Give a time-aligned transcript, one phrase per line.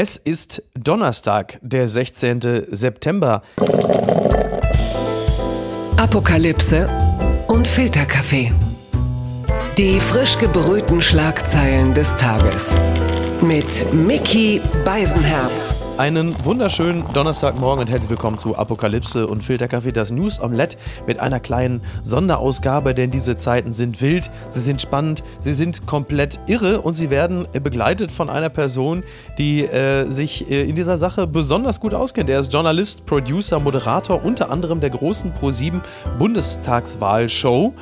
[0.00, 2.66] Es ist Donnerstag, der 16.
[2.70, 3.42] September.
[5.96, 6.88] Apokalypse
[7.48, 8.52] und Filterkaffee.
[9.76, 12.78] Die frisch gebrühten Schlagzeilen des Tages.
[13.40, 15.87] Mit Mickey Beisenherz.
[15.98, 20.76] Einen wunderschönen Donnerstagmorgen und herzlich willkommen zu Apokalypse und Filterkaffee, das News Omelette
[21.08, 26.38] mit einer kleinen Sonderausgabe, denn diese Zeiten sind wild, sie sind spannend, sie sind komplett
[26.46, 29.02] irre und sie werden begleitet von einer Person,
[29.38, 32.30] die äh, sich äh, in dieser Sache besonders gut auskennt.
[32.30, 35.80] Er ist Journalist, Producer, Moderator unter anderem der großen Pro7
[36.16, 37.74] Bundestagswahlshow.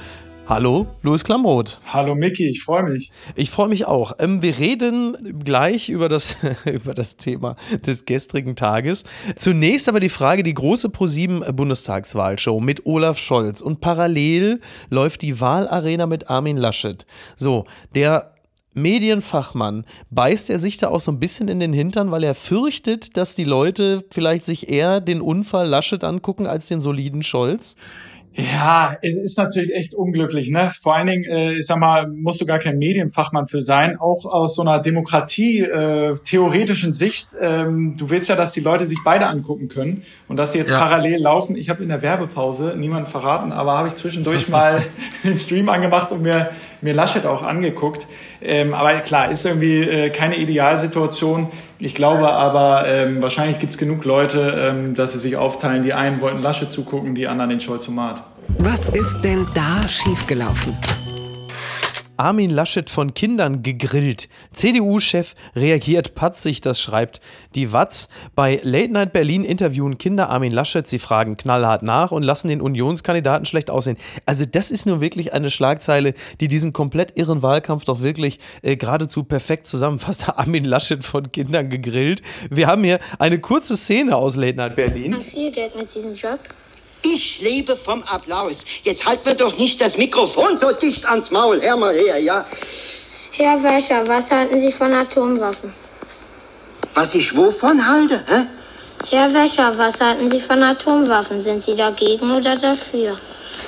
[0.49, 1.81] Hallo, Louis Klamroth.
[1.87, 3.11] Hallo Micky, ich freue mich.
[3.35, 4.13] Ich freue mich auch.
[4.21, 9.03] Ähm, wir reden gleich über das, über das Thema des gestrigen Tages.
[9.35, 15.41] Zunächst aber die Frage, die große ProSieben Bundestagswahlshow mit Olaf Scholz und parallel läuft die
[15.41, 17.07] Wahlarena mit Armin Laschet.
[17.35, 17.65] So,
[17.97, 18.37] der
[18.77, 23.17] Medienfachmann, beißt er sich da auch so ein bisschen in den Hintern, weil er fürchtet,
[23.17, 27.75] dass die Leute vielleicht sich eher den Unfall Laschet angucken als den soliden Scholz?
[28.37, 30.71] Ja, es ist natürlich echt unglücklich, ne?
[30.79, 33.97] Vor allen Dingen, äh, ich sag mal, musst du gar kein Medienfachmann für sein.
[33.99, 36.17] Auch aus so einer Demokratie äh,
[36.93, 37.29] Sicht.
[37.41, 40.71] Ähm, du willst ja, dass die Leute sich beide angucken können und dass sie jetzt
[40.71, 40.79] ja.
[40.79, 41.57] parallel laufen.
[41.57, 44.85] Ich habe in der Werbepause niemand verraten, aber habe ich zwischendurch mal
[45.25, 46.51] den Stream angemacht und mir
[46.83, 48.07] mir Laschet auch angeguckt.
[48.41, 51.53] Ähm, aber klar, ist irgendwie äh, keine Idealsituation.
[51.79, 55.83] Ich glaube aber, ähm, wahrscheinlich gibt's genug Leute, ähm, dass sie sich aufteilen.
[55.83, 58.25] Die einen wollten Laschet zugucken, die anderen den Scholzomat.
[58.59, 60.77] Was ist denn da schiefgelaufen?
[62.17, 64.29] Armin Laschet von Kindern gegrillt.
[64.53, 67.21] CDU-Chef reagiert patzig, das schreibt
[67.55, 68.09] die Watz.
[68.35, 70.87] Bei Late Night Berlin interviewen Kinder Armin Laschet.
[70.89, 73.99] Sie fragen knallhart nach und lassen den Unionskandidaten schlecht aussehen.
[74.25, 78.77] Also, das ist nur wirklich eine Schlagzeile, die diesen komplett irren Wahlkampf doch wirklich äh,
[78.77, 80.29] geradezu perfekt zusammenfasst.
[80.37, 82.23] Armin Laschet von Kindern gegrillt.
[82.51, 85.21] Wir haben hier eine kurze Szene aus Late Night Berlin.
[85.21, 86.41] Viel Geld mit diesem Job.
[87.15, 88.65] Ich lebe vom Applaus.
[88.83, 91.61] Jetzt halt mir doch nicht das Mikrofon so dicht ans Maul.
[91.63, 92.45] Hör mal her, ja?
[93.33, 95.73] Herr Wäscher, was halten Sie von Atomwaffen?
[96.95, 98.47] Was ich wovon halte, hä?
[99.11, 101.41] Herr Wäscher, was halten Sie von Atomwaffen?
[101.41, 103.17] Sind Sie dagegen oder dafür?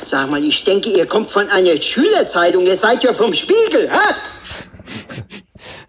[0.04, 2.66] Sag mal, ich denke, ihr kommt von einer Schülerzeitung.
[2.66, 4.14] Ihr seid ja vom Spiegel, hä?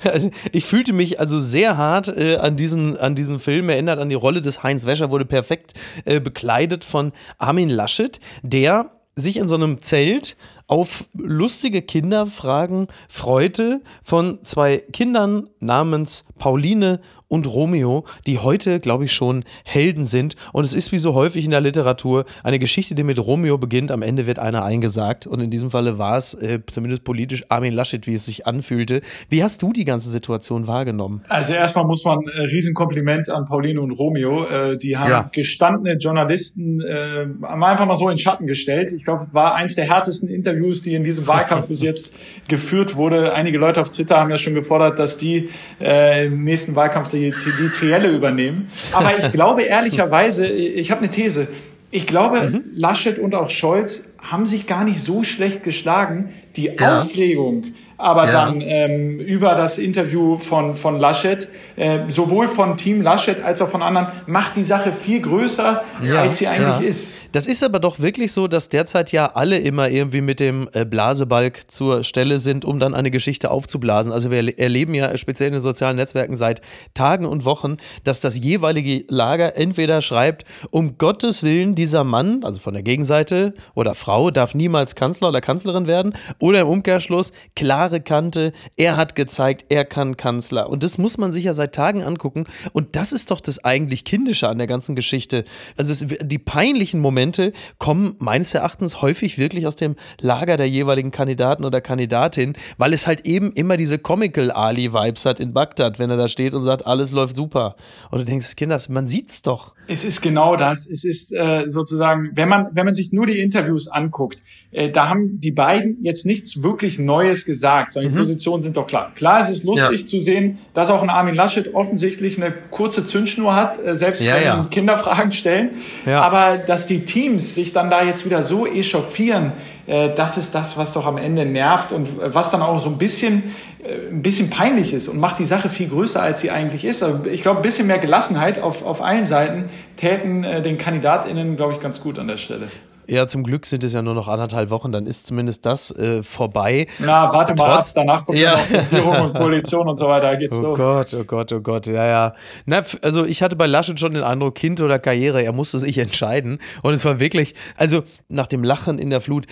[0.03, 4.09] Also ich fühlte mich also sehr hart äh, an, diesen, an diesen Film erinnert, an
[4.09, 5.73] die Rolle des Heinz Wäscher, wurde perfekt
[6.05, 13.81] äh, bekleidet von Armin Laschet, der sich in so einem Zelt auf lustige Kinderfragen freute
[14.03, 20.35] von zwei Kindern namens Pauline und Romeo, die heute, glaube ich, schon Helden sind.
[20.51, 23.91] Und es ist wie so häufig in der Literatur eine Geschichte, die mit Romeo beginnt.
[23.91, 25.27] Am Ende wird einer eingesagt.
[25.27, 29.01] Und in diesem Falle war es äh, zumindest politisch Armin Laschet, wie es sich anfühlte.
[29.29, 31.23] Wie hast du die ganze Situation wahrgenommen?
[31.29, 34.45] Also erstmal muss man äh, Riesenkompliment an Pauline und Romeo.
[34.45, 35.29] Äh, die haben ja.
[35.31, 38.91] gestandene Journalisten äh, einfach mal so in Schatten gestellt.
[38.91, 42.13] Ich glaube, war eins der härtesten Interviews, die in diesem Wahlkampf bis jetzt
[42.47, 43.33] geführt wurde.
[43.33, 47.33] Einige Leute auf Twitter haben ja schon gefordert, dass die äh, im nächsten Wahlkampf die,
[47.59, 48.69] die Trielle übernehmen.
[48.91, 51.47] Aber ich glaube ehrlicherweise, ich habe eine These.
[51.91, 52.65] Ich glaube, mhm.
[52.73, 56.33] Laschet und auch Scholz haben sich gar nicht so schlecht geschlagen.
[56.55, 57.01] Die ja.
[57.01, 58.31] Aufregung, aber ja.
[58.31, 63.69] dann ähm, über das Interview von, von Laschet, äh, sowohl von Team Laschet als auch
[63.69, 66.21] von anderen, macht die Sache viel größer, ja.
[66.21, 66.89] als sie eigentlich ja.
[66.89, 67.11] ist.
[67.33, 70.85] Das ist aber doch wirklich so, dass derzeit ja alle immer irgendwie mit dem äh,
[70.85, 74.13] Blasebalg zur Stelle sind, um dann eine Geschichte aufzublasen.
[74.13, 76.61] Also wir erleben ja speziell in den sozialen Netzwerken seit
[76.93, 82.61] Tagen und Wochen, dass das jeweilige Lager entweder schreibt, um Gottes Willen, dieser Mann, also
[82.61, 87.88] von der Gegenseite oder Frau, darf niemals Kanzler oder Kanzlerin werden, oder im Umkehrschluss, klar
[87.89, 88.53] klare Kante.
[88.77, 90.69] Er hat gezeigt, er kann Kanzler.
[90.69, 92.45] Und das muss man sich ja seit Tagen angucken.
[92.71, 95.43] Und das ist doch das eigentlich Kindische an der ganzen Geschichte.
[95.75, 101.11] Also es, die peinlichen Momente kommen meines Erachtens häufig wirklich aus dem Lager der jeweiligen
[101.11, 106.17] Kandidaten oder Kandidatin, weil es halt eben immer diese Comical-Ali-Vibes hat in Bagdad, wenn er
[106.17, 107.75] da steht und sagt, alles läuft super.
[108.11, 109.73] Und du denkst, Kinders, man sieht's doch.
[109.89, 110.87] Es ist genau das.
[110.87, 115.09] Es ist äh, sozusagen, wenn man, wenn man sich nur die Interviews anguckt, äh, da
[115.09, 118.21] haben die beiden jetzt nichts wirklich Neues gesagt sondern die mhm.
[118.21, 119.11] Positionen sind doch klar.
[119.15, 120.07] Klar ist es lustig ja.
[120.07, 124.35] zu sehen, dass auch ein Armin Laschet offensichtlich eine kurze Zündschnur hat, äh, selbst ja,
[124.35, 124.67] wenn ja.
[124.69, 125.71] Kinderfragen stellen.
[126.05, 126.21] Ja.
[126.21, 129.53] Aber dass die Teams sich dann da jetzt wieder so echauffieren,
[129.87, 132.99] äh, das ist das, was doch am Ende nervt und was dann auch so ein
[132.99, 136.85] bisschen, äh, ein bisschen peinlich ist und macht die Sache viel größer, als sie eigentlich
[136.85, 137.01] ist.
[137.01, 139.65] Also ich glaube, ein bisschen mehr Gelassenheit auf, auf allen Seiten
[139.95, 142.67] täten den KandidatInnen, glaube ich, ganz gut an der Stelle.
[143.09, 146.21] Ja, zum Glück sind es ja nur noch anderthalb Wochen, dann ist zumindest das äh,
[146.21, 146.85] vorbei.
[146.99, 150.29] Na, warte mal Trotz, ab, danach kommt ja noch Regierung und Koalition und so weiter,
[150.29, 150.79] da geht's oh los.
[150.79, 152.35] Oh Gott, oh Gott, oh Gott, ja, ja.
[152.67, 155.97] Na, also ich hatte bei Laschet schon den Eindruck, Kind oder Karriere, er musste sich
[155.97, 156.59] entscheiden.
[156.83, 159.47] Und es war wirklich, also nach dem Lachen in der Flut,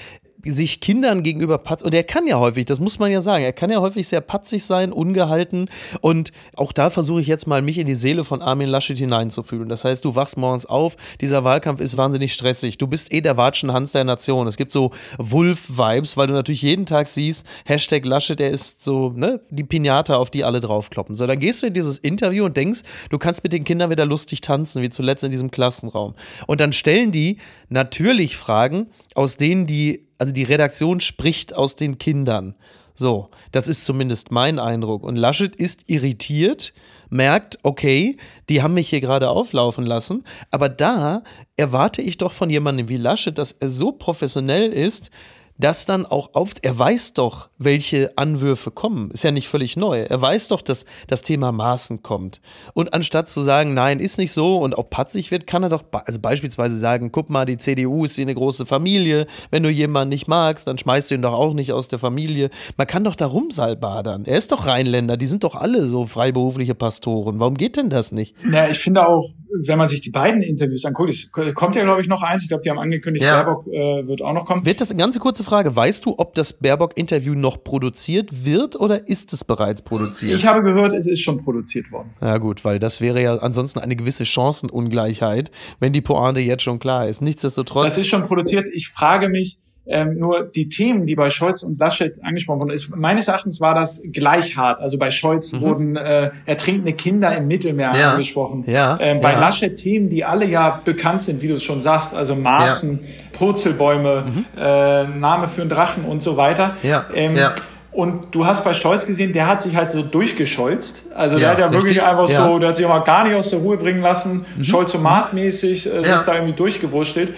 [0.51, 3.53] sich Kindern gegenüber patzig, und er kann ja häufig, das muss man ja sagen, er
[3.53, 5.69] kann ja häufig sehr patzig sein, ungehalten
[6.01, 9.69] und auch da versuche ich jetzt mal, mich in die Seele von Armin Laschet hineinzufühlen.
[9.69, 13.37] Das heißt, du wachst morgens auf, dieser Wahlkampf ist wahnsinnig stressig, du bist eh der
[13.37, 14.47] Watschenhans der Nation.
[14.47, 19.09] Es gibt so Wulf-Vibes, weil du natürlich jeden Tag siehst, Hashtag Laschet, der ist so,
[19.15, 21.15] ne, die Pinata, auf die alle draufkloppen.
[21.15, 24.05] So, dann gehst du in dieses Interview und denkst, du kannst mit den Kindern wieder
[24.05, 26.15] lustig tanzen, wie zuletzt in diesem Klassenraum.
[26.47, 27.37] Und dann stellen die
[27.69, 32.55] natürlich Fragen, aus denen die also die Redaktion spricht aus den Kindern.
[32.95, 35.03] So, das ist zumindest mein Eindruck.
[35.03, 36.73] Und Laschet ist irritiert,
[37.09, 38.17] merkt, okay,
[38.49, 41.23] die haben mich hier gerade auflaufen lassen, aber da
[41.55, 45.11] erwarte ich doch von jemandem wie Laschet, dass er so professionell ist,
[45.57, 46.51] das dann auch auf.
[46.61, 49.11] Er weiß doch, welche Anwürfe kommen.
[49.11, 50.01] Ist ja nicht völlig neu.
[50.01, 52.41] Er weiß doch, dass das Thema Maßen kommt.
[52.73, 55.83] Und anstatt zu sagen, nein, ist nicht so und auch patzig wird, kann er doch
[56.05, 59.27] also beispielsweise sagen: guck mal, die CDU ist wie eine große Familie.
[59.49, 62.49] Wenn du jemanden nicht magst, dann schmeißt du ihn doch auch nicht aus der Familie.
[62.77, 64.25] Man kann doch da rumsalbadern.
[64.25, 65.17] Er ist doch Rheinländer.
[65.17, 67.39] Die sind doch alle so freiberufliche Pastoren.
[67.39, 68.35] Warum geht denn das nicht?
[68.43, 69.23] Na, ich finde auch,
[69.65, 72.43] wenn man sich die beiden Interviews anguckt, es kommt ja, glaube ich, noch eins.
[72.43, 73.43] Ich glaube, die haben angekündigt, ja.
[73.43, 74.65] Baerbock äh, wird auch noch kommen.
[74.65, 75.75] Wird das eine ganz kurze Frage?
[75.75, 80.35] Weißt du, ob das Baerbock-Interview noch produziert wird oder ist es bereits produziert?
[80.35, 82.09] Ich habe gehört, es ist schon produziert worden.
[82.21, 86.79] Ja, gut, weil das wäre ja ansonsten eine gewisse Chancenungleichheit, wenn die Pointe jetzt schon
[86.79, 87.21] klar ist.
[87.21, 87.85] Nichtsdestotrotz.
[87.85, 88.65] Das ist schon produziert.
[88.73, 89.57] Ich frage mich,
[89.89, 93.73] ähm, nur die Themen, die bei Scholz und Laschet angesprochen wurden, ist, meines Erachtens war
[93.73, 94.79] das gleich hart.
[94.79, 95.61] Also bei Scholz mhm.
[95.61, 98.11] wurden äh, ertrinkende Kinder im Mittelmeer ja.
[98.11, 98.63] angesprochen.
[98.67, 98.97] Ja.
[98.99, 99.39] Ähm, bei ja.
[99.39, 103.37] Laschet Themen, die alle ja bekannt sind, wie du es schon sagst, also Maßen, ja.
[103.37, 104.45] Purzelbäume, mhm.
[104.57, 106.77] äh, Name für einen Drachen und so weiter.
[106.83, 107.05] Ja.
[107.13, 107.55] Ähm, ja.
[107.97, 111.01] Und du hast bei Scholz gesehen, der hat sich halt so durchgescholzt.
[111.15, 111.95] Also ja, der hat ja richtig.
[111.95, 112.45] wirklich einfach ja.
[112.45, 114.61] so, der hat sich auch mal gar nicht aus der Ruhe bringen lassen, mhm.
[114.61, 116.17] Scholzomat-mäßig äh, ja.
[116.17, 117.33] sich da irgendwie durchgewurschtelt.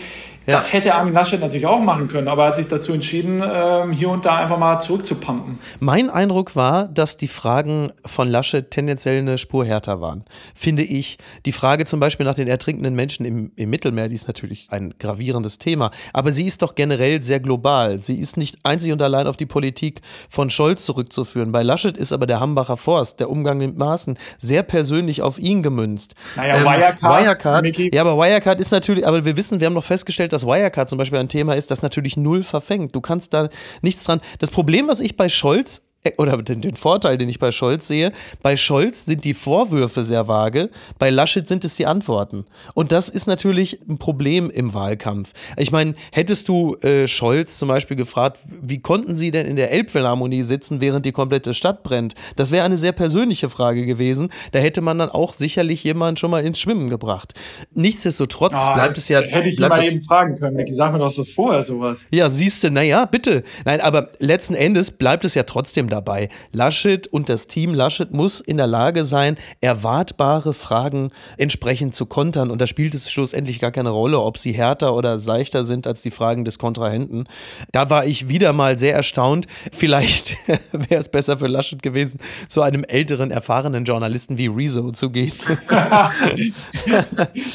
[0.49, 0.55] Ja.
[0.55, 3.91] Das hätte Armin Laschet natürlich auch machen können, aber er hat sich dazu entschieden, ähm,
[3.91, 5.59] hier und da einfach mal zurückzupumpen.
[5.79, 10.25] Mein Eindruck war, dass die Fragen von Laschet tendenziell eine Spur härter waren.
[10.55, 11.17] Finde ich.
[11.45, 14.95] Die Frage zum Beispiel nach den ertrinkenden Menschen im, im Mittelmeer, die ist natürlich ein
[14.97, 18.01] gravierendes Thema, aber sie ist doch generell sehr global.
[18.01, 21.51] Sie ist nicht einzig und allein auf die Politik von Scholz zurückzuführen.
[21.51, 25.61] Bei Laschet ist aber der Hambacher Forst, der Umgang mit Maßen, sehr persönlich auf ihn
[25.61, 26.15] gemünzt.
[26.35, 27.25] Naja, ähm, Wirecard.
[27.25, 30.47] Wirecard ja, aber Wirecard ist natürlich, aber wir wissen, wir haben noch festgestellt, dass dass
[30.47, 32.95] Wirecard zum Beispiel ein Thema ist, das natürlich null verfängt.
[32.95, 33.49] Du kannst da
[33.81, 34.21] nichts dran.
[34.39, 35.81] Das Problem, was ich bei Scholz
[36.17, 40.29] oder den, den, Vorteil, den ich bei Scholz sehe, bei Scholz sind die Vorwürfe sehr
[40.29, 42.45] vage, bei Laschet sind es die Antworten.
[42.73, 45.33] Und das ist natürlich ein Problem im Wahlkampf.
[45.57, 49.71] Ich meine, hättest du äh, Scholz zum Beispiel gefragt, wie konnten sie denn in der
[49.71, 52.15] Elbphilharmonie sitzen, während die komplette Stadt brennt?
[52.37, 54.29] Das wäre eine sehr persönliche Frage gewesen.
[54.53, 57.33] Da hätte man dann auch sicherlich jemanden schon mal ins Schwimmen gebracht.
[57.73, 59.19] Nichtsdestotrotz oh, bleibt es ja.
[59.19, 62.07] Hätte ich mal eben fragen können, Micky, sag mir doch so vorher sowas.
[62.11, 63.43] Ja, siehst du, naja, bitte.
[63.65, 66.29] Nein, aber letzten Endes bleibt es ja trotzdem dabei.
[66.51, 72.51] Laschet und das Team Laschet muss in der Lage sein, erwartbare Fragen entsprechend zu kontern.
[72.51, 76.01] Und da spielt es schlussendlich gar keine Rolle, ob sie härter oder seichter sind als
[76.01, 77.25] die Fragen des Kontrahenten.
[77.71, 79.47] Da war ich wieder mal sehr erstaunt.
[79.71, 80.37] Vielleicht
[80.71, 85.33] wäre es besser für Laschet gewesen, zu einem älteren, erfahrenen Journalisten wie Rezo zu gehen.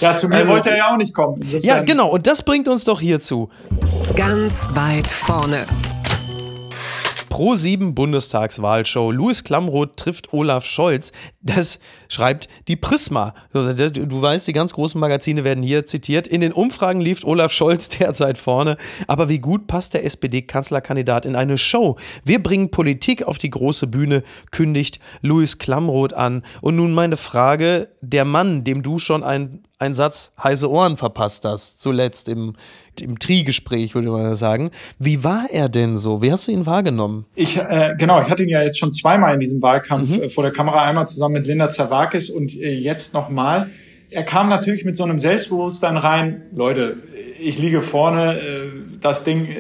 [0.01, 1.41] ja, zu mir also, wollte er ja auch nicht kommen.
[1.63, 2.09] Ja, genau.
[2.11, 3.49] Und das bringt uns doch hierzu.
[4.17, 5.67] Ganz weit vorne.
[7.35, 9.11] Pro7 Bundestagswahlshow.
[9.11, 11.11] Louis Klamroth trifft Olaf Scholz.
[11.43, 13.35] Das schreibt die Prisma.
[13.53, 16.29] Du weißt, die ganz großen Magazine werden hier zitiert.
[16.29, 18.77] In den Umfragen lief Olaf Scholz derzeit vorne.
[19.09, 21.97] Aber wie gut passt der SPD-Kanzlerkandidat in eine Show?
[22.25, 24.23] Wir bringen Politik auf die große Bühne,
[24.53, 26.45] kündigt Louis Klamroth an.
[26.61, 31.45] Und nun meine Frage: Der Mann, dem du schon ein einen Satz heiße Ohren verpasst
[31.45, 32.55] hast, zuletzt im,
[33.01, 34.71] im Tri-Gespräch, würde man sagen.
[34.99, 36.23] Wie war er denn so?
[36.23, 37.27] Wie hast du ihn wahrgenommen?
[37.35, 40.23] Ich, äh, genau, ich hatte ihn ja jetzt schon zweimal in diesem Wahlkampf mhm.
[40.23, 43.71] äh, vor der Kamera, einmal zusammen mit Linda Zerwakis und äh, jetzt nochmal.
[44.11, 46.99] Er kam natürlich mit so einem Selbstbewusstsein rein, Leute,
[47.41, 48.71] ich liege vorne, äh,
[49.01, 49.57] das Ding äh,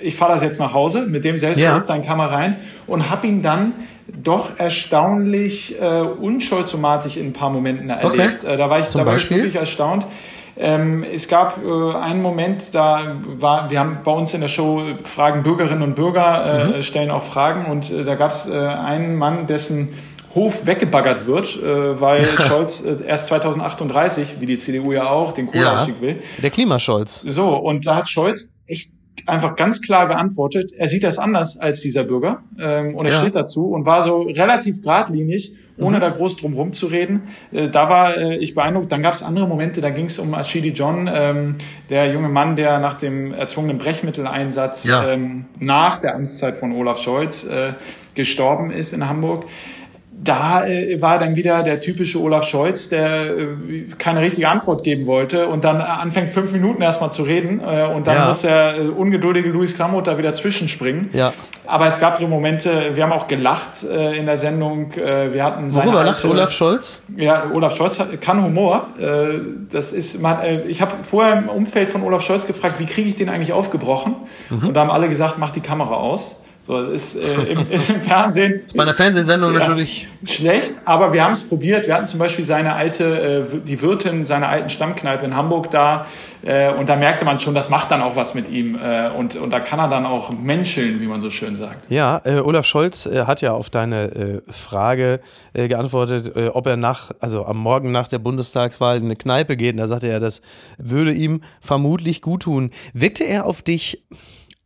[0.00, 2.06] ich fahre das jetzt nach Hause, mit dem Selbstbewusstsein ja.
[2.06, 3.74] kam er rein und habe ihn dann
[4.22, 8.44] doch erstaunlich äh, unschuldsomatisch in ein paar Momenten erlebt.
[8.44, 8.54] Okay.
[8.54, 10.06] Äh, da war ich, da war ich wirklich erstaunt.
[10.56, 14.82] Ähm, es gab äh, einen Moment, da war, wir haben bei uns in der Show
[15.02, 16.82] Fragen Bürgerinnen und Bürger äh, mhm.
[16.82, 19.94] stellen auch Fragen und äh, da gab es äh, einen Mann, dessen
[20.34, 25.46] Hof weggebaggert wird, äh, weil Scholz äh, erst 2038, wie die CDU ja auch, den
[25.46, 26.00] Kohleausstieg Ja.
[26.02, 26.22] will.
[26.42, 27.22] Der Klimascholz.
[27.22, 28.90] So, und da hat Scholz echt
[29.26, 33.18] einfach ganz klar geantwortet, er sieht das anders als dieser Bürger ähm, und er Ja.
[33.20, 37.24] steht dazu und war so relativ geradlinig, ohne da groß drum rumzureden.
[37.52, 38.92] Äh, da war äh, ich beeindruckt.
[38.92, 41.56] Dann gab es andere Momente, da ging es um Ashidi John, ähm,
[41.90, 45.08] der junge Mann, der nach dem erzwungenen Brechmitteleinsatz Ja.
[45.08, 47.72] ähm, nach der Amtszeit von Olaf Scholz äh,
[48.14, 49.46] gestorben ist in Hamburg
[50.22, 53.46] da äh, war dann wieder der typische Olaf Scholz, der äh,
[53.98, 58.06] keine richtige Antwort geben wollte und dann anfängt fünf Minuten erstmal zu reden äh, und
[58.06, 58.26] dann Ja.
[58.26, 61.10] muss der äh, ungeduldige Luis Kramroth da wieder zwischenspringen.
[61.12, 61.32] Ja.
[61.66, 64.92] Aber es gab so Momente, wir haben auch gelacht äh, in der Sendung.
[64.92, 67.02] Äh, wir hatten seine Worüber lacht Olaf Scholz?
[67.16, 68.88] ja, Olaf Scholz hat, kann Humor.
[68.98, 69.40] Äh,
[69.70, 73.08] das ist, man, äh, ich habe vorher im Umfeld von Olaf Scholz gefragt, wie kriege
[73.08, 74.16] ich den eigentlich aufgebrochen?
[74.50, 74.68] Mhm.
[74.68, 76.40] Und da haben alle gesagt, mach die Kamera aus.
[76.66, 79.58] So, das ist, äh, im, ist im Fernsehen Bei einer Fernsehsendung Ja.
[79.60, 80.08] natürlich.
[80.26, 81.86] schlecht, aber wir haben es probiert.
[81.86, 86.06] Wir hatten zum Beispiel seine alte, äh, die Wirtin seiner alten Stammkneipe in Hamburg da
[86.42, 89.36] äh, und da merkte man schon, das macht dann auch was mit ihm äh, und,
[89.36, 91.90] und da kann er dann auch menscheln, wie man so schön sagt.
[91.90, 95.20] Ja, äh, Olaf Scholz äh, hat ja auf deine äh, Frage
[95.52, 99.56] äh, geantwortet, äh, ob er nach, also am Morgen nach der Bundestagswahl in eine Kneipe
[99.58, 99.72] geht.
[99.74, 100.40] Und da sagte er, das
[100.78, 102.70] würde ihm vermutlich gut tun.
[102.94, 104.02] Wirkte er auf dich,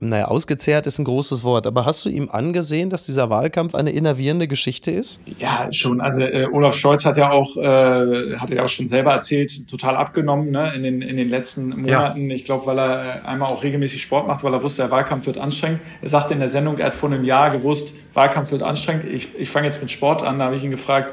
[0.00, 3.90] naja, ausgezehrt ist ein großes Wort, aber hast du ihm angesehen, dass dieser Wahlkampf eine
[3.90, 5.20] innervierende Geschichte ist?
[5.38, 6.00] Ja, schon.
[6.00, 9.96] Also äh, Olaf Scholz hat ja auch, äh, hatte ja auch schon selber erzählt, total
[9.96, 12.30] abgenommen ne, in, den, in den letzten Monaten.
[12.30, 15.26] Ich glaube, weil er äh, einmal auch regelmäßig Sport macht, weil er wusste, der Wahlkampf
[15.26, 15.80] wird anstrengend.
[16.00, 19.06] Er sagte in der Sendung, er hat vor einem Jahr gewusst, Wahlkampf wird anstrengend.
[19.06, 20.38] Ich, ich fange jetzt mit Sport an.
[20.38, 21.12] Da habe ich ihn gefragt,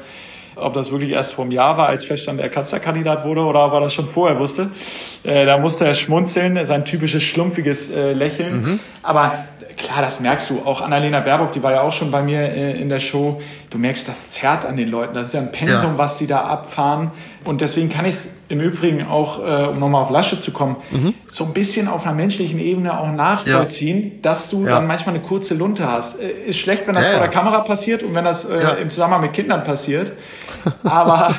[0.56, 3.72] ob das wirklich erst vor einem Jahr war, als feststand, er Kanzlerkandidat wurde, oder ob
[3.74, 4.70] er das schon vorher wusste.
[5.22, 8.80] Äh, da musste er schmunzeln, sein typisches schlumpfiges äh, Lächeln.
[9.02, 9.44] Aber
[9.76, 10.62] klar, das merkst du.
[10.64, 13.40] Auch Annalena Baerbock, die war ja auch schon bei mir äh, in der Show.
[13.70, 15.14] Du merkst, das zerrt an den Leuten.
[15.14, 15.98] Das ist ja ein Pensum, Ja.
[15.98, 17.10] was die da abfahren.
[17.44, 20.76] Und deswegen kann ich es im Übrigen auch, äh, um nochmal auf Lasche zu kommen,
[21.26, 24.76] so ein bisschen auf einer menschlichen Ebene auch nachvollziehen, dass du Ja.
[24.76, 26.20] dann manchmal eine kurze Lunte hast.
[26.20, 27.26] Äh, ist schlecht, wenn das Ja, vor ja.
[27.26, 28.70] der Kamera passiert und wenn das Ja.
[28.74, 30.12] im Zusammenhang mit Kindern passiert.
[30.84, 31.36] Aber,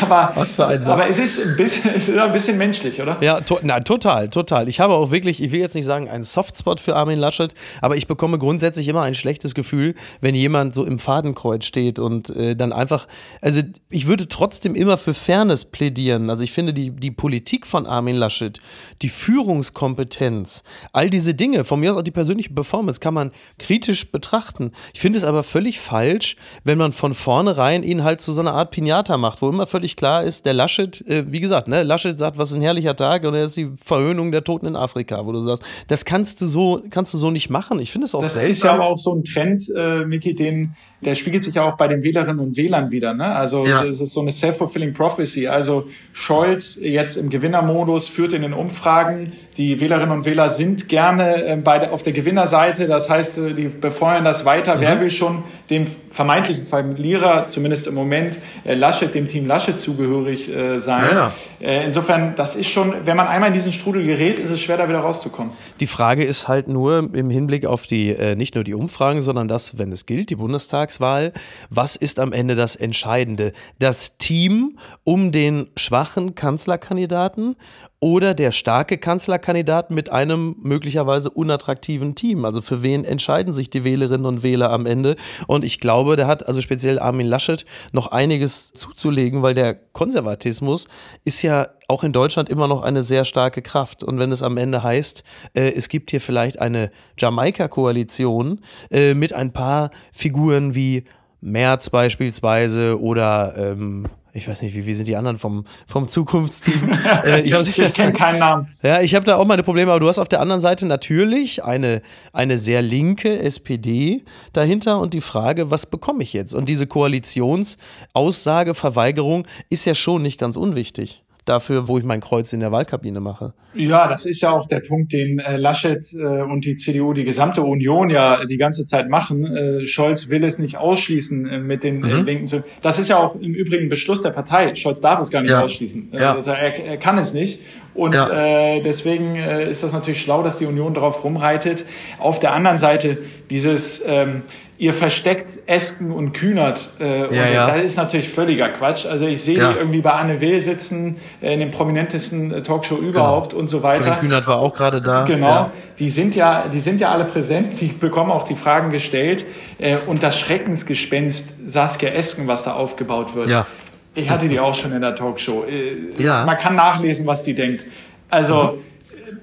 [0.00, 0.88] aber, Was für ein Satz.
[0.88, 3.16] aber es ist ein bisschen, es ist ein bisschen menschlich, oder?
[3.22, 4.68] Ja, to na, total, total.
[4.68, 7.96] Ich habe auch wirklich, ich will jetzt nicht sagen, einen Softspot für Armin Laschet, aber
[7.96, 12.56] ich bekomme grundsätzlich immer ein schlechtes Gefühl, wenn jemand so im Fadenkreuz steht und äh,
[12.56, 13.06] dann einfach,
[13.40, 13.60] also
[13.90, 16.30] ich würde trotzdem immer für Fairness plädieren.
[16.30, 18.60] Also ich finde die, die Politik von Armin Laschet,
[19.02, 20.62] die Führungskompetenz,
[20.92, 24.72] all diese Dinge, von mir aus auch die persönliche Performance, kann man kritisch betrachten.
[24.92, 28.47] Ich finde es aber völlig falsch, wenn man von vornherein ihn halt zu so einer
[28.52, 32.18] Art Pinata macht, wo immer völlig klar ist, der Laschet, äh, wie gesagt, ne, Laschet
[32.18, 35.32] sagt, was ein herrlicher Tag und er ist die Verhöhnung der Toten in Afrika, wo
[35.32, 37.80] du sagst, das kannst du so, kannst du so nicht machen.
[37.80, 38.50] Ich finde es auch Das seltsam.
[38.50, 40.74] ist ja aber auch so ein Trend, äh, Miki, den,
[41.04, 43.14] der spiegelt sich ja auch bei den Wählerinnen und Wählern wieder.
[43.14, 43.26] Ne?
[43.34, 43.84] Also Ja.
[43.84, 45.46] das ist so eine self-fulfilling prophecy.
[45.48, 49.32] Also Scholz jetzt im Gewinnermodus führt in den Umfragen.
[49.56, 52.86] Die Wählerinnen und Wähler sind gerne äh, bei der, auf der Gewinnerseite.
[52.86, 54.76] Das heißt, äh, die befeuern das weiter.
[54.76, 54.80] Mhm.
[54.80, 60.48] Wer will schon dem vermeintlichen Verlierer, zumindest im Moment, äh, Laschet, dem Team Laschet zugehörig
[60.48, 61.04] äh, sein?
[61.10, 61.28] Ja,
[61.60, 64.76] Äh, insofern, das ist schon, wenn man einmal in diesen Strudel gerät, ist es schwer,
[64.76, 65.52] da wieder rauszukommen.
[65.80, 69.48] Die Frage ist halt nur im Hinblick auf die, äh, nicht nur die Umfragen, sondern
[69.48, 71.32] das, wenn es gilt, die Bundestagswahl,
[71.70, 73.52] was ist am Ende das Entscheidende?
[73.78, 77.56] Das Team um den schwachen Kanzlerkandidaten
[78.00, 82.44] oder der starke Kanzlerkandidat mit einem möglicherweise unattraktiven Team?
[82.44, 85.16] Also für wen entscheiden sich die Wählerinnen und Wähler am Ende?
[85.46, 90.86] Und ich glaube, der hat also speziell Armin Laschet noch einiges zuzulegen, weil der Konservatismus
[91.24, 94.04] ist ja auch in Deutschland immer noch eine sehr starke Kraft.
[94.04, 95.24] Und wenn es am Ende heißt,
[95.54, 101.04] äh, es gibt hier vielleicht eine Jamaika-Koalition äh, mit ein paar Figuren wie
[101.40, 104.06] Merz beispielsweise oder ähm,
[104.38, 106.90] ich weiß nicht, wie, wie sind die anderen vom, vom Zukunftsteam?
[107.24, 108.68] äh, ich Ich, ich kenne keinen Namen.
[108.82, 111.64] ja, ich habe da auch meine Probleme, aber du hast auf der anderen Seite natürlich
[111.64, 112.00] eine,
[112.32, 116.54] eine sehr linke SPD dahinter und die Frage, was bekomme ich jetzt?
[116.54, 122.52] Und diese Koalitionsaussage, Verweigerung ist ja schon nicht ganz unwichtig dafür, wo ich mein Kreuz
[122.52, 123.52] in der Wahlkabine mache.
[123.74, 127.24] Ja, das ist ja auch der Punkt, den äh, Laschet äh, und die CDU, die
[127.24, 129.44] gesamte Union ja die ganze Zeit machen.
[129.44, 132.24] Äh, Scholz will es nicht ausschließen äh, mit den äh, Mhm.
[132.24, 132.46] Linken.
[132.46, 134.74] Zu das ist ja auch im Übrigen Beschluss der Partei.
[134.76, 135.62] Scholz darf es gar nicht Ja.
[135.62, 136.10] ausschließen.
[136.14, 136.34] Äh, Ja.
[136.34, 137.60] also er, er kann es nicht.
[137.94, 138.78] Und Ja.
[138.80, 141.84] deswegen ist das natürlich schlau, dass die Union darauf rumreitet.
[142.20, 143.18] Auf der anderen Seite
[143.50, 144.42] dieses ähm,
[144.80, 146.90] ihr versteckt Esken und Kühnert.
[147.00, 147.66] Äh, ja, und ja.
[147.66, 149.06] Das ist natürlich völliger Quatsch.
[149.06, 149.72] Also ich sehe Ja.
[149.72, 153.82] die irgendwie bei Anne Will sitzen, äh, in dem prominentesten äh, Talkshow überhaupt und so
[153.82, 154.10] weiter.
[154.10, 155.24] Kevin Kühnert war auch gerade da.
[155.24, 159.44] Genau, die sind ja, die sind ja alle präsent, die bekommen auch die Fragen gestellt
[159.78, 163.50] äh, und das Schreckensgespenst Saskia Esken, was da aufgebaut wird.
[163.50, 163.66] Ja.
[164.14, 165.64] Ich hatte die auch schon in der Talkshow.
[165.64, 166.40] Äh, Ja.
[166.40, 166.46] Mhm.
[166.46, 167.84] Man kann nachlesen, was die denkt.
[168.30, 168.78] Also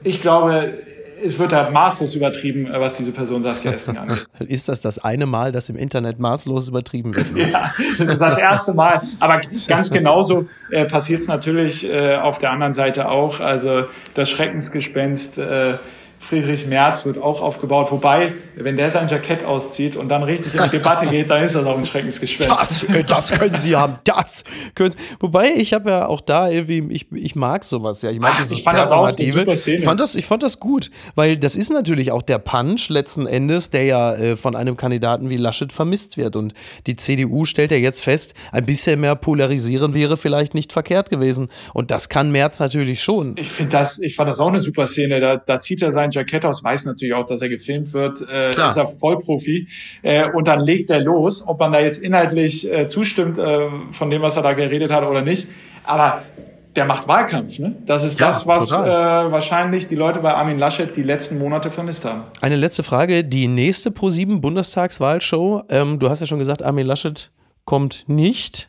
[0.03, 0.75] ich glaube,
[1.23, 4.25] es wird da maßlos übertrieben, äh, was diese Person Saskia Esken angeht.
[4.47, 7.35] Ist das das eine Mal, dass im Internet maßlos übertrieben wird?
[7.35, 9.01] Ja, das ist das erste Mal.
[9.19, 13.39] Aber ganz genauso äh, passiert es natürlich äh, auf der anderen Seite auch.
[13.39, 15.77] Also das Schreckensgespenst äh,
[16.19, 17.91] Friedrich Merz wird auch aufgebaut.
[17.91, 21.55] Wobei, wenn der sein Jackett auszieht und dann richtig in die Debatte geht, dann ist
[21.55, 22.49] das auch ein Schreckensgespenst.
[22.49, 23.97] Das, äh, das können Sie haben.
[24.03, 24.43] Das
[24.73, 24.97] können Sie.
[25.19, 28.11] Wobei, ich habe ja auch da irgendwie, ich, ich mag sowas ja.
[28.11, 29.77] Ich mag Ach, dieses ich fand das auch eine super Szene.
[29.77, 33.27] Ich fand, das, ich fand das gut, weil das ist natürlich auch der Punch letzten
[33.27, 36.35] Endes, der ja äh, von einem Kandidaten wie Laschet vermisst wird.
[36.35, 36.53] Und
[36.87, 41.49] die CDU stellt ja jetzt fest, ein bisschen mehr polarisieren wäre vielleicht nicht verkehrt gewesen.
[41.73, 43.35] Und das kann Merz natürlich schon.
[43.37, 45.19] Ich finde das, ich fand das auch eine super Szene.
[45.19, 48.51] Da, da zieht er sein Jackett aus, weiß natürlich auch, dass er gefilmt wird, äh,
[48.51, 48.69] Klar.
[48.69, 49.67] ist er Vollprofi.
[50.01, 54.09] Äh, und dann legt er los, ob man da jetzt inhaltlich äh, zustimmt äh, von
[54.09, 55.47] dem, was er da geredet hat oder nicht.
[55.83, 56.23] Aber
[56.75, 57.75] der macht Wahlkampf, ne?
[57.85, 61.71] Das ist Ja, das, was äh, wahrscheinlich die Leute bei Armin Laschet die letzten Monate
[61.71, 62.23] vermisst haben.
[62.41, 63.23] Eine letzte Frage.
[63.23, 65.63] Die nächste Pro7 Bundestagswahlshow.
[65.69, 67.31] Ähm, du hast ja schon gesagt, Armin Laschet
[67.63, 68.67] kommt nicht.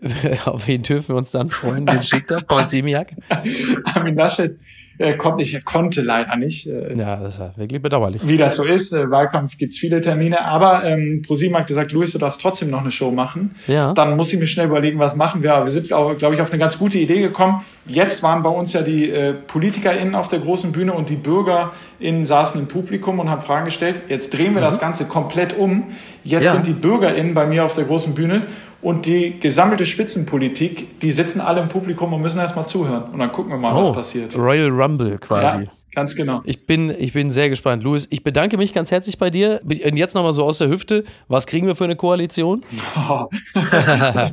[0.44, 1.86] Auf wen dürfen wir uns dann freuen?
[1.86, 2.40] Wen schickt er?
[2.42, 3.12] Paul Ziemiak?
[3.84, 4.56] Armin Laschet
[4.98, 6.66] äh, kommt er konnte leider nicht.
[6.66, 8.26] Äh, Ja, das ist ja wirklich bedauerlich.
[8.26, 8.92] wie das so ist.
[8.92, 12.80] Äh, Wahlkampf gibt's viele Termine, aber ähm, ProSieben hat gesagt, Luis, du darfst trotzdem noch
[12.80, 13.54] eine Show machen.
[13.66, 13.92] Ja.
[13.94, 15.54] Dann muss ich mir schnell überlegen, was machen wir.
[15.54, 17.62] Aber wir sind, glaube ich, auf eine ganz gute Idee gekommen.
[17.86, 22.24] Jetzt waren bei uns ja die äh, PolitikerInnen auf der großen Bühne und die BürgerInnen
[22.24, 24.02] saßen im Publikum und haben Fragen gestellt.
[24.08, 25.84] Jetzt drehen wir das Ganze komplett um.
[26.24, 26.44] Jetzt Mhm.
[26.44, 26.52] Ja.
[26.52, 28.42] sind die BürgerInnen bei mir auf der großen Bühne
[28.80, 33.10] und die gesammelte Spitzenpolitik, die sitzen alle im Publikum und müssen erstmal zuhören.
[33.10, 34.36] Und dann gucken wir mal, was passiert.
[34.36, 35.64] Royal Rumble quasi.
[35.64, 36.42] Ja, ganz genau.
[36.44, 37.82] Ich bin, ich bin sehr gespannt.
[37.82, 39.60] Louis, ich bedanke mich ganz herzlich bei dir.
[39.64, 41.02] Und jetzt nochmal so aus der Hüfte.
[41.26, 42.64] Was kriegen wir für eine Koalition?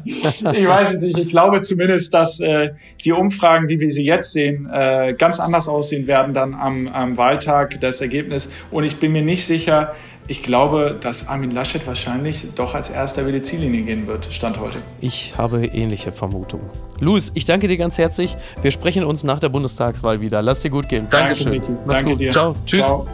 [0.04, 0.24] ich
[0.68, 1.18] weiß es nicht.
[1.18, 2.70] Ich glaube zumindest, dass äh,
[3.04, 7.18] die Umfragen, wie wir sie jetzt sehen, äh, ganz anders aussehen werden dann am, am
[7.18, 8.48] Wahltag, das Ergebnis.
[8.70, 9.96] Und ich bin mir nicht sicher,
[10.28, 14.60] ich glaube, dass Armin Laschet wahrscheinlich doch als erster über die Ziellinie gehen wird, Stand
[14.60, 14.80] heute.
[15.00, 16.68] Ich habe ähnliche Vermutungen.
[17.00, 18.36] Louis, ich danke dir ganz herzlich.
[18.62, 20.42] Wir sprechen uns nach der Bundestagswahl wieder.
[20.42, 21.08] Lass dir gut gehen.
[21.10, 21.54] Dankeschön.
[21.54, 21.72] Niki.
[21.86, 22.20] Mach's Danke gut.
[22.20, 22.32] dir.
[22.32, 22.54] Ciao.
[22.66, 22.86] Tschüss.
[22.86, 23.08] Ciao.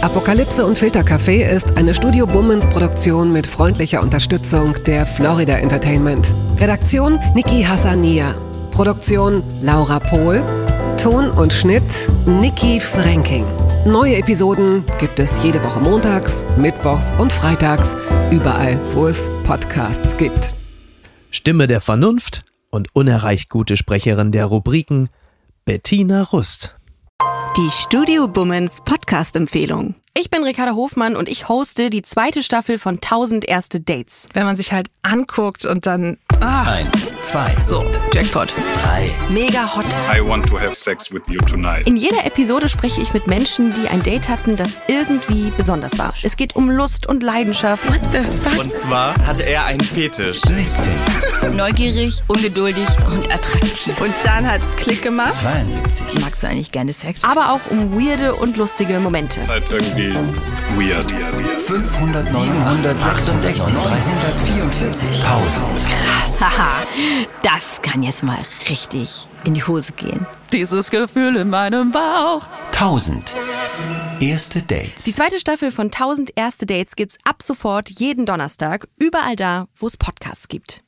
[0.00, 6.32] Apokalypse und Filtercafé ist eine Studio Bummens Produktion mit freundlicher Unterstützung der Florida Entertainment.
[6.58, 8.32] Redaktion Niki Hassania.
[8.70, 10.40] Produktion Laura Pohl.
[10.98, 13.44] Ton und Schnitt Niki Franking.
[13.86, 17.96] Neue Episoden gibt es jede Woche montags, mittwochs und freitags,
[18.30, 20.52] überall, wo es Podcasts gibt.
[21.30, 25.08] Stimme der Vernunft und unerreicht gute Sprecherin der Rubriken
[25.64, 26.74] Bettina Rust.
[27.56, 29.94] Die Studio Bummens Podcast-Empfehlung.
[30.20, 34.28] Ich bin Ricarda Hofmann und ich hoste die zweite Staffel von 1000 erste Dates.
[34.32, 36.18] Wenn man sich halt anguckt und dann.
[36.40, 38.52] Ah, Eins, zwei, so, Jackpot.
[38.82, 39.10] drei.
[39.28, 39.86] Mega hot.
[40.12, 41.86] I want to have sex with you tonight.
[41.86, 46.12] In jeder Episode spreche ich mit Menschen, die ein Date hatten, das irgendwie besonders war.
[46.24, 47.88] Es geht um Lust und Leidenschaft.
[47.88, 48.58] What the fuck?
[48.58, 50.40] Und zwar hatte er einen Fetisch.
[50.40, 54.00] 17, Neugierig, ungeduldig und attraktiv.
[54.00, 55.34] Und dann hat's Klick gemacht.
[55.34, 57.24] 72, Magst du eigentlich gerne Sex?
[57.24, 59.40] Aber auch um weirde und lustige Momente.
[59.40, 60.14] Ist halt irgendwie
[60.76, 61.10] weird.
[61.62, 65.66] 500, 766, 344, 1000.
[66.40, 66.86] Haha,
[67.42, 70.28] das kann jetzt mal richtig in die Hose gehen.
[70.52, 72.44] Dieses Gefühl in meinem Bauch.
[72.66, 73.34] 1000.
[74.20, 75.02] Erste Dates.
[75.06, 79.88] Die zweite Staffel von 1000 erste Dates gibt's ab sofort jeden Donnerstag, überall da, wo
[79.88, 80.84] es Podcasts gibt.